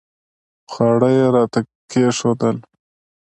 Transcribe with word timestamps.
خواړه 0.71 1.09
یې 1.17 1.25
راته 1.35 1.59
کښېښودل. 1.89 2.57